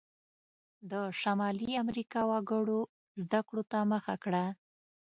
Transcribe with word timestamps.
د 0.91 0.93
شمالي 1.21 1.71
امریکا 1.83 2.21
وګړو 2.31 2.79
زده 3.21 3.39
کړو 3.47 3.63
ته 3.71 3.77
مخه 3.91 4.15
کړه. 4.23 4.45